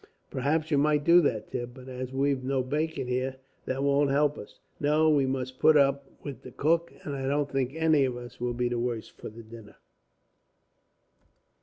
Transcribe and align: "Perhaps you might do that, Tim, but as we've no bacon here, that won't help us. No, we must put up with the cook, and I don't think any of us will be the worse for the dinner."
"Perhaps 0.31 0.71
you 0.71 0.79
might 0.79 1.03
do 1.03 1.21
that, 1.21 1.51
Tim, 1.51 1.73
but 1.75 1.87
as 1.87 2.11
we've 2.11 2.43
no 2.43 2.63
bacon 2.63 3.07
here, 3.07 3.35
that 3.65 3.83
won't 3.83 4.09
help 4.09 4.35
us. 4.35 4.57
No, 4.79 5.11
we 5.11 5.27
must 5.27 5.59
put 5.59 5.77
up 5.77 6.09
with 6.23 6.41
the 6.41 6.49
cook, 6.51 6.91
and 7.03 7.15
I 7.15 7.27
don't 7.27 7.51
think 7.51 7.75
any 7.75 8.05
of 8.05 8.17
us 8.17 8.39
will 8.39 8.55
be 8.55 8.67
the 8.67 8.79
worse 8.79 9.09
for 9.09 9.29
the 9.29 9.43
dinner." 9.43 9.75